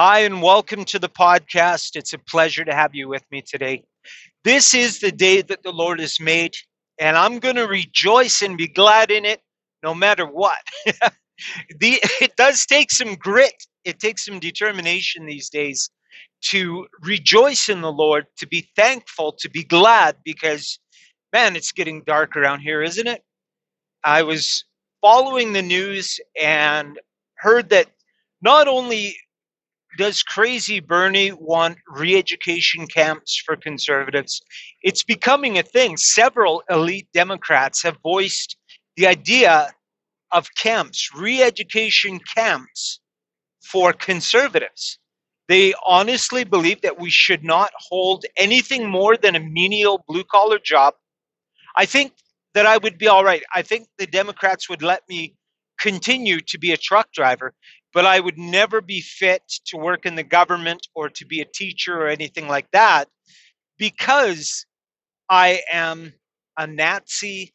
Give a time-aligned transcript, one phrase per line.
[0.00, 1.96] Hi, and welcome to the podcast.
[1.96, 3.82] It's a pleasure to have you with me today.
[4.44, 6.54] This is the day that the Lord has made,
[7.00, 9.40] and I'm going to rejoice and be glad in it
[9.82, 10.60] no matter what.
[10.86, 15.90] the, it does take some grit, it takes some determination these days
[16.42, 20.78] to rejoice in the Lord, to be thankful, to be glad, because
[21.32, 23.24] man, it's getting dark around here, isn't it?
[24.04, 24.64] I was
[25.00, 27.00] following the news and
[27.38, 27.88] heard that
[28.40, 29.16] not only
[29.98, 34.40] does crazy Bernie want re education camps for conservatives,
[34.82, 35.96] it's becoming a thing.
[35.98, 38.56] Several elite Democrats have voiced
[38.96, 39.70] the idea
[40.32, 43.00] of camps, re education camps
[43.70, 44.98] for conservatives.
[45.48, 50.58] They honestly believe that we should not hold anything more than a menial blue collar
[50.62, 50.94] job.
[51.76, 52.12] I think
[52.54, 53.42] that I would be all right.
[53.54, 55.34] I think the Democrats would let me
[55.80, 57.54] continue to be a truck driver,
[57.98, 61.44] but I would never be fit to work in the government or to be a
[61.44, 63.08] teacher or anything like that
[63.76, 64.66] because
[65.28, 66.14] I am
[66.56, 67.52] a Nazi,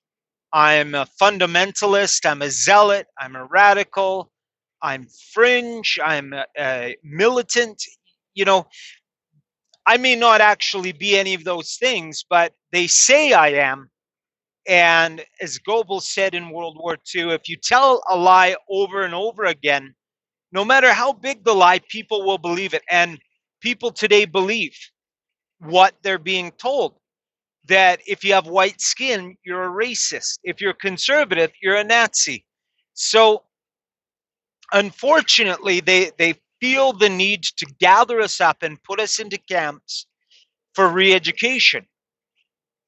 [0.51, 4.33] I'm a fundamentalist, I'm a zealot, I'm a radical,
[4.81, 7.81] I'm fringe, I'm a, a militant.
[8.33, 8.67] You know,
[9.85, 13.89] I may not actually be any of those things, but they say I am.
[14.67, 19.13] And as Goebbels said in World War II, if you tell a lie over and
[19.13, 19.95] over again,
[20.53, 22.83] no matter how big the lie, people will believe it.
[22.89, 23.19] And
[23.59, 24.77] people today believe
[25.59, 26.95] what they're being told
[27.67, 30.37] that if you have white skin, you're a racist.
[30.43, 32.45] If you're conservative, you're a Nazi.
[32.93, 33.43] So
[34.71, 40.05] unfortunately, they, they feel the need to gather us up and put us into camps
[40.75, 41.87] for re education.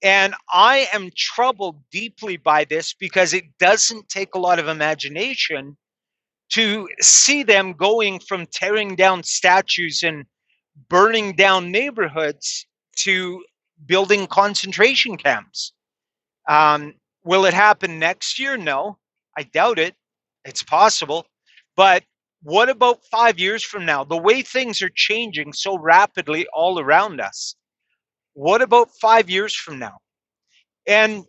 [0.04, 5.78] And I am troubled deeply by this because it doesn't take a lot of imagination
[6.52, 10.26] to see them going from tearing down statues and
[10.90, 13.44] burning down neighborhoods to
[13.86, 15.74] building concentration camps.
[16.48, 16.94] Um,
[17.24, 18.58] will it happen next year?
[18.58, 18.98] No,
[19.38, 19.96] I doubt it.
[20.46, 21.26] It's possible.
[21.76, 22.04] But
[22.44, 24.04] what about five years from now?
[24.04, 27.56] The way things are changing so rapidly all around us.
[28.34, 29.98] What about five years from now?
[30.86, 31.26] And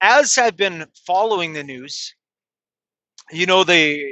[0.00, 2.14] as I've been following the news,
[3.30, 4.02] you know, the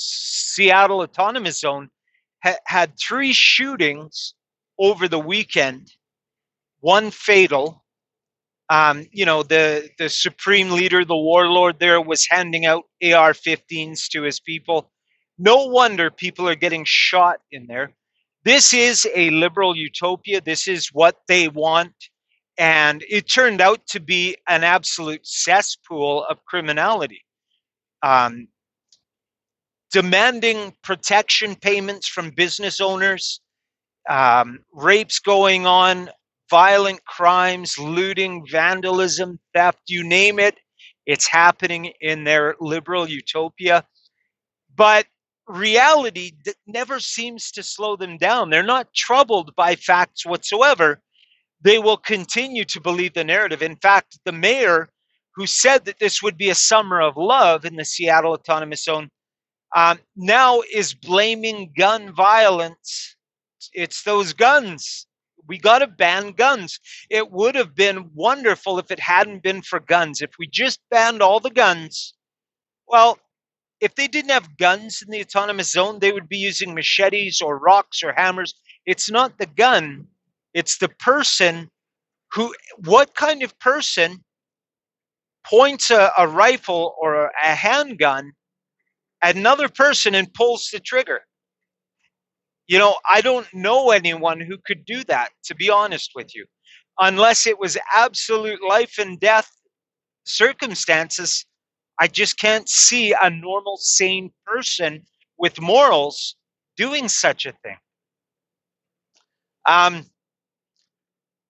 [0.00, 1.90] Seattle Autonomous Zone
[2.42, 4.34] ha- had three shootings
[4.78, 5.92] over the weekend,
[6.80, 7.84] one fatal.
[8.70, 14.08] Um, you know, the, the supreme leader, the warlord there, was handing out AR 15s
[14.10, 14.90] to his people.
[15.38, 17.94] No wonder people are getting shot in there.
[18.44, 20.40] This is a liberal utopia.
[20.40, 21.94] This is what they want.
[22.58, 27.22] And it turned out to be an absolute cesspool of criminality.
[28.02, 28.48] Um,
[29.92, 33.40] demanding protection payments from business owners,
[34.08, 36.10] um, rapes going on,
[36.48, 40.58] violent crimes, looting, vandalism, theft, you name it,
[41.06, 43.84] it's happening in their liberal utopia.
[44.76, 45.06] But
[45.46, 46.32] reality
[46.66, 48.50] never seems to slow them down.
[48.50, 51.00] They're not troubled by facts whatsoever.
[51.62, 53.62] They will continue to believe the narrative.
[53.62, 54.88] In fact, the mayor
[55.34, 59.10] who said that this would be a summer of love in the Seattle Autonomous Zone
[59.74, 63.16] um, now is blaming gun violence.
[63.72, 65.06] It's those guns.
[65.46, 66.78] We got to ban guns.
[67.08, 70.22] It would have been wonderful if it hadn't been for guns.
[70.22, 72.14] If we just banned all the guns,
[72.86, 73.18] well,
[73.80, 77.58] if they didn't have guns in the autonomous zone, they would be using machetes or
[77.58, 78.54] rocks or hammers.
[78.86, 80.06] It's not the gun,
[80.54, 81.70] it's the person
[82.32, 82.54] who,
[82.84, 84.22] what kind of person
[85.46, 88.32] points a, a rifle or a handgun
[89.22, 91.20] another person and pulls the trigger.
[92.66, 96.46] You know, I don't know anyone who could do that, to be honest with you,
[97.00, 99.50] unless it was absolute life and death
[100.24, 101.44] circumstances.
[101.98, 105.04] I just can't see a normal, sane person
[105.38, 106.36] with morals
[106.76, 107.76] doing such a thing.
[109.66, 110.06] Um,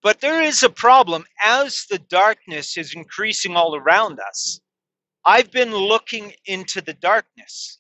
[0.03, 4.61] but there is a problem as the darkness is increasing all around us.
[5.25, 7.79] I've been looking into the darkness.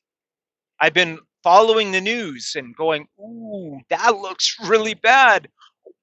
[0.80, 5.48] I've been following the news and going, ooh, that looks really bad.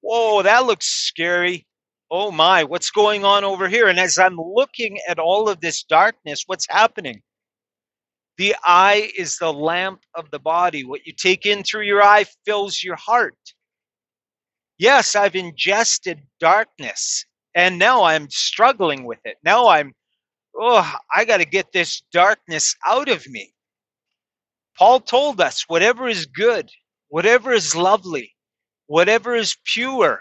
[0.00, 1.66] Whoa, that looks scary.
[2.10, 3.88] Oh my, what's going on over here?
[3.88, 7.22] And as I'm looking at all of this darkness, what's happening?
[8.38, 10.84] The eye is the lamp of the body.
[10.84, 13.36] What you take in through your eye fills your heart.
[14.78, 19.36] Yes, I've ingested darkness and now I'm struggling with it.
[19.42, 19.92] Now I'm
[20.58, 23.54] oh, I got to get this darkness out of me.
[24.78, 26.70] Paul told us whatever is good,
[27.08, 28.34] whatever is lovely,
[28.86, 30.20] whatever is pure,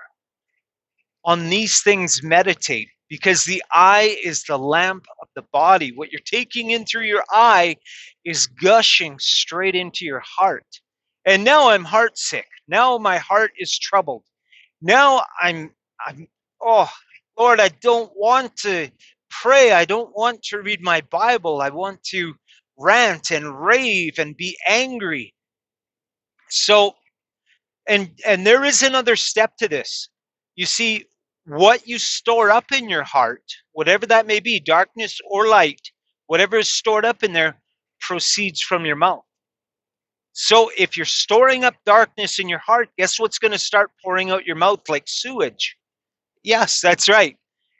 [1.25, 5.91] on these things meditate because the eye is the lamp of the body.
[5.93, 7.77] What you're taking in through your eye
[8.25, 10.65] is gushing straight into your heart.
[11.25, 12.45] And now I'm heartsick.
[12.67, 14.23] Now my heart is troubled.
[14.81, 15.71] Now I'm
[16.05, 16.27] I'm
[16.61, 16.89] oh
[17.37, 18.89] Lord, I don't want to
[19.29, 19.71] pray.
[19.71, 21.61] I don't want to read my Bible.
[21.61, 22.35] I want to
[22.77, 25.33] rant and rave and be angry.
[26.49, 26.95] So
[27.87, 30.09] and and there is another step to this.
[30.55, 31.05] You see,
[31.45, 33.43] what you store up in your heart,
[33.73, 35.81] whatever that may be, darkness or light,
[36.27, 37.59] whatever is stored up in there
[38.01, 39.23] proceeds from your mouth.
[40.33, 44.29] So if you're storing up darkness in your heart, guess what's going to start pouring
[44.31, 45.75] out your mouth like sewage?
[46.43, 47.37] Yes, that's right.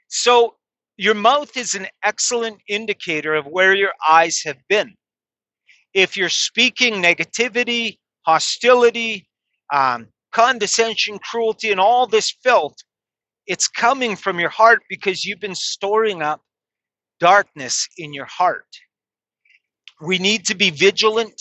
[0.08, 0.56] So
[0.98, 4.94] your mouth is an excellent indicator of where your eyes have been.
[5.94, 9.28] If you're speaking negativity, hostility,
[9.72, 12.76] um, condescension, cruelty, and all this filth,
[13.46, 16.42] it's coming from your heart because you've been storing up
[17.20, 18.66] darkness in your heart.
[20.02, 21.40] We need to be vigilant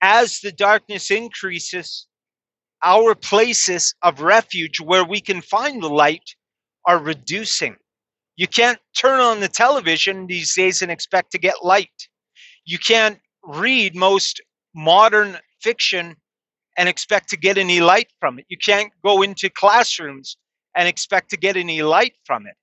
[0.00, 2.06] as the darkness increases.
[2.84, 6.36] Our places of refuge where we can find the light
[6.86, 7.76] are reducing.
[8.40, 12.08] You can't turn on the television these days and expect to get light.
[12.64, 14.40] You can't read most
[14.74, 16.16] modern fiction
[16.78, 18.46] and expect to get any light from it.
[18.48, 20.38] You can't go into classrooms
[20.74, 22.56] and expect to get any light from it.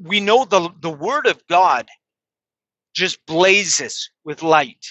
[0.00, 1.86] We know the, the Word of God
[2.94, 4.86] just blazes with light.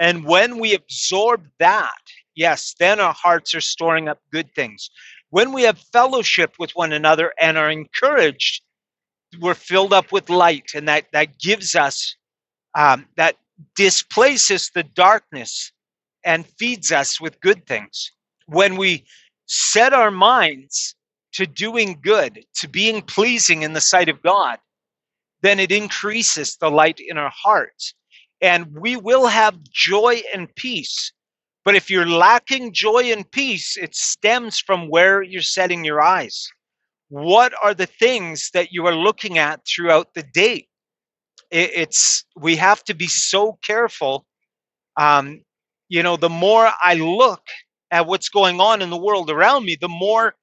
[0.00, 2.02] And when we absorb that,
[2.34, 4.90] yes, then our hearts are storing up good things.
[5.30, 8.62] When we have fellowship with one another and are encouraged,
[9.40, 12.16] we're filled up with light, and that, that gives us,
[12.74, 13.36] um, that
[13.76, 15.72] displaces the darkness
[16.24, 18.10] and feeds us with good things.
[18.46, 19.04] When we
[19.46, 20.94] set our minds
[21.34, 24.58] to doing good, to being pleasing in the sight of God,
[25.42, 27.94] then it increases the light in our hearts.
[28.40, 31.12] And we will have joy and peace.
[31.68, 36.48] But if you're lacking joy and peace, it stems from where you're setting your eyes.
[37.10, 40.66] What are the things that you are looking at throughout the day?
[41.50, 44.24] It's we have to be so careful.
[44.96, 45.42] Um,
[45.90, 47.42] you know, the more I look
[47.90, 50.36] at what's going on in the world around me, the more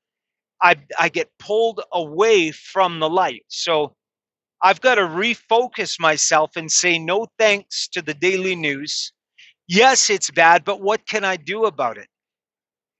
[0.62, 3.45] I, I get pulled away from the light.
[3.48, 3.95] So
[4.62, 9.12] I've got to refocus myself and say no thanks to the daily news.
[9.68, 12.08] Yes, it's bad, but what can I do about it?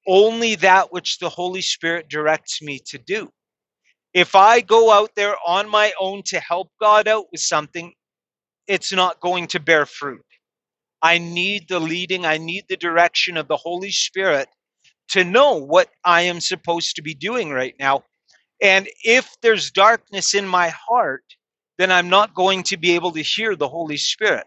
[0.08, 3.30] Only that which the Holy Spirit directs me to do.
[4.14, 7.94] If I go out there on my own to help God out with something,
[8.68, 10.26] it's not going to bear fruit.
[11.02, 14.50] I need the leading, I need the direction of the Holy Spirit
[15.10, 18.04] to know what I am supposed to be doing right now.
[18.62, 21.24] And if there's darkness in my heart,
[21.78, 24.46] then I'm not going to be able to hear the Holy Spirit.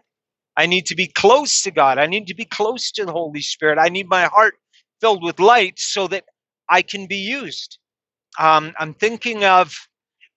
[0.59, 1.99] I need to be close to God.
[1.99, 3.79] I need to be close to the Holy Spirit.
[3.79, 4.55] I need my heart
[5.01, 6.25] filled with light so that
[6.69, 7.79] I can be used.
[8.39, 9.73] Um, I'm thinking of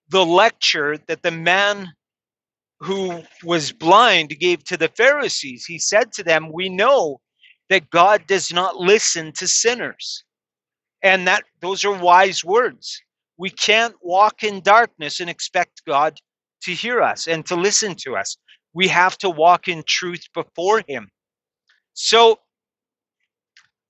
[0.09, 1.93] the lecture that the man
[2.81, 5.65] who was blind gave to the Pharisees.
[5.65, 7.21] He said to them, We know
[7.69, 10.25] that God does not listen to sinners.
[11.03, 13.01] And that those are wise words.
[13.37, 16.17] We can't walk in darkness and expect God
[16.63, 18.37] to hear us and to listen to us.
[18.73, 21.09] We have to walk in truth before him.
[21.93, 22.39] So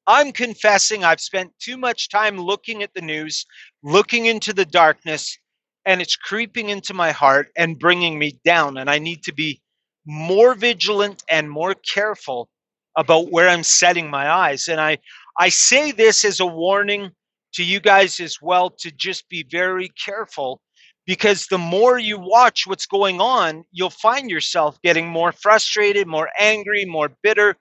[0.06, 3.46] I'm confessing I've spent too much time looking at the news,
[3.84, 5.38] looking into the darkness,
[5.86, 8.78] and it's creeping into my heart and bringing me down.
[8.78, 9.62] And I need to be
[10.06, 12.50] more vigilant and more careful
[12.98, 14.68] about where I'm setting my eyes.
[14.68, 14.98] And I,
[15.40, 17.12] I say this as a warning
[17.54, 20.62] to you guys as well to just be very careful
[21.06, 26.30] because the more you watch what's going on, you'll find yourself getting more frustrated, more
[26.40, 27.56] angry, more bitter.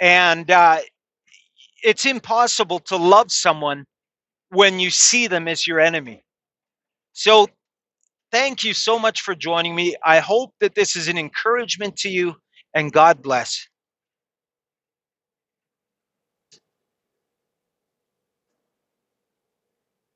[0.00, 0.78] And uh,
[1.82, 3.86] it's impossible to love someone
[4.50, 6.24] when you see them as your enemy.
[7.12, 7.48] So,
[8.32, 9.96] thank you so much for joining me.
[10.04, 12.36] I hope that this is an encouragement to you,
[12.74, 13.68] and God bless.